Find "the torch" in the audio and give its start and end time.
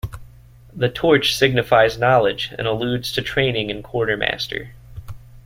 0.73-1.35